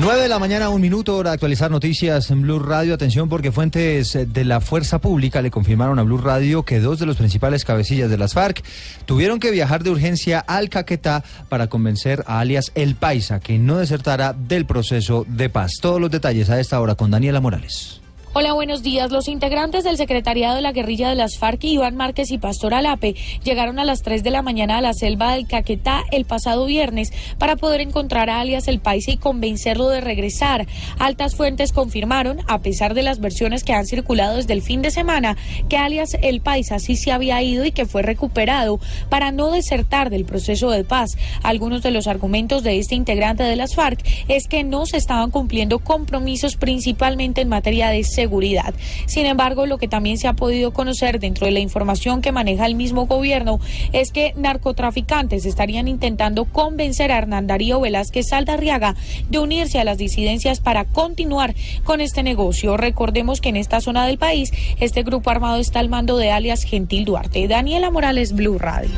9 0.00 0.22
de 0.22 0.28
la 0.28 0.38
mañana, 0.38 0.70
un 0.70 0.80
minuto, 0.80 1.14
hora 1.18 1.28
de 1.28 1.34
actualizar 1.34 1.70
noticias 1.70 2.30
en 2.30 2.40
Blue 2.40 2.58
Radio. 2.58 2.94
Atención 2.94 3.28
porque 3.28 3.52
fuentes 3.52 4.16
de 4.32 4.44
la 4.46 4.62
Fuerza 4.62 4.98
Pública 4.98 5.42
le 5.42 5.50
confirmaron 5.50 5.98
a 5.98 6.02
Blue 6.04 6.16
Radio 6.16 6.62
que 6.62 6.80
dos 6.80 6.98
de 6.98 7.04
los 7.04 7.18
principales 7.18 7.66
cabecillas 7.66 8.08
de 8.08 8.16
las 8.16 8.32
FARC 8.32 8.64
tuvieron 9.04 9.38
que 9.38 9.50
viajar 9.50 9.82
de 9.82 9.90
urgencia 9.90 10.40
al 10.40 10.70
Caquetá 10.70 11.22
para 11.50 11.66
convencer 11.66 12.24
a 12.26 12.40
alias 12.40 12.72
El 12.74 12.94
Paisa 12.94 13.40
que 13.40 13.58
no 13.58 13.76
desertara 13.76 14.32
del 14.32 14.64
proceso 14.64 15.26
de 15.28 15.50
paz. 15.50 15.72
Todos 15.82 16.00
los 16.00 16.10
detalles 16.10 16.48
a 16.48 16.58
esta 16.58 16.80
hora 16.80 16.94
con 16.94 17.10
Daniela 17.10 17.42
Morales. 17.42 17.99
Hola, 18.32 18.52
buenos 18.52 18.84
días. 18.84 19.10
Los 19.10 19.26
integrantes 19.26 19.82
del 19.82 19.96
Secretariado 19.96 20.54
de 20.54 20.62
la 20.62 20.70
Guerrilla 20.70 21.08
de 21.08 21.16
las 21.16 21.36
FARC, 21.36 21.64
Iván 21.64 21.96
Márquez 21.96 22.30
y 22.30 22.38
Pastor 22.38 22.74
Alape, 22.74 23.16
llegaron 23.42 23.80
a 23.80 23.84
las 23.84 24.02
3 24.02 24.22
de 24.22 24.30
la 24.30 24.40
mañana 24.40 24.78
a 24.78 24.80
la 24.80 24.94
selva 24.94 25.32
del 25.32 25.48
Caquetá 25.48 26.04
el 26.12 26.26
pasado 26.26 26.66
viernes 26.66 27.12
para 27.38 27.56
poder 27.56 27.80
encontrar 27.80 28.30
a 28.30 28.38
alias 28.38 28.68
El 28.68 28.78
Paisa 28.78 29.10
y 29.10 29.16
convencerlo 29.16 29.88
de 29.88 30.00
regresar. 30.00 30.68
Altas 31.00 31.34
fuentes 31.34 31.72
confirmaron, 31.72 32.38
a 32.46 32.60
pesar 32.60 32.94
de 32.94 33.02
las 33.02 33.18
versiones 33.18 33.64
que 33.64 33.72
han 33.72 33.84
circulado 33.84 34.36
desde 34.36 34.52
el 34.52 34.62
fin 34.62 34.80
de 34.80 34.92
semana, 34.92 35.36
que 35.68 35.76
alias 35.76 36.16
El 36.22 36.40
Paisa 36.40 36.78
sí 36.78 36.94
se 36.94 37.10
había 37.10 37.42
ido 37.42 37.64
y 37.64 37.72
que 37.72 37.84
fue 37.84 38.02
recuperado 38.02 38.78
para 39.08 39.32
no 39.32 39.50
desertar 39.50 40.08
del 40.08 40.24
proceso 40.24 40.70
de 40.70 40.84
paz. 40.84 41.18
Algunos 41.42 41.82
de 41.82 41.90
los 41.90 42.06
argumentos 42.06 42.62
de 42.62 42.78
este 42.78 42.94
integrante 42.94 43.42
de 43.42 43.56
las 43.56 43.74
FARC 43.74 44.06
es 44.28 44.46
que 44.46 44.62
no 44.62 44.86
se 44.86 44.98
estaban 44.98 45.32
cumpliendo 45.32 45.80
compromisos 45.80 46.54
principalmente 46.54 47.40
en 47.40 47.48
materia 47.48 47.88
de 47.88 48.04
seguridad. 48.20 48.74
Sin 49.06 49.24
embargo, 49.24 49.64
lo 49.64 49.78
que 49.78 49.88
también 49.88 50.18
se 50.18 50.28
ha 50.28 50.34
podido 50.34 50.72
conocer 50.72 51.20
dentro 51.20 51.46
de 51.46 51.52
la 51.52 51.60
información 51.60 52.20
que 52.20 52.32
maneja 52.32 52.66
el 52.66 52.74
mismo 52.74 53.06
gobierno 53.06 53.60
es 53.94 54.12
que 54.12 54.34
narcotraficantes 54.36 55.46
estarían 55.46 55.88
intentando 55.88 56.44
convencer 56.44 57.12
a 57.12 57.18
Hernán 57.18 57.46
Darío 57.46 57.80
Velázquez 57.80 58.28
Saldarriaga 58.28 58.94
de 59.30 59.38
unirse 59.38 59.78
a 59.78 59.84
las 59.84 59.96
disidencias 59.96 60.60
para 60.60 60.84
continuar 60.84 61.54
con 61.82 62.02
este 62.02 62.22
negocio. 62.22 62.76
Recordemos 62.76 63.40
que 63.40 63.48
en 63.48 63.56
esta 63.56 63.80
zona 63.80 64.04
del 64.06 64.18
país 64.18 64.52
este 64.80 65.02
grupo 65.02 65.30
armado 65.30 65.56
está 65.56 65.78
al 65.78 65.88
mando 65.88 66.18
de 66.18 66.30
alias 66.30 66.64
Gentil 66.64 67.06
Duarte. 67.06 67.48
Daniela 67.48 67.90
Morales, 67.90 68.34
Blue 68.34 68.58
Radio. 68.58 68.90